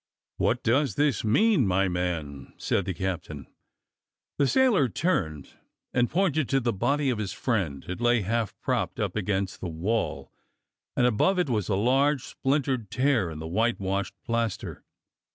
[0.37, 3.45] "What does this mean, my man?" said the cap tain.
[4.39, 5.53] The sailor turned
[5.93, 7.85] and pointed to the body of his friend.
[7.87, 10.31] It lay half propped up against the wall,
[10.97, 14.83] and above it was a large splintered tear in the whitewashed plaster.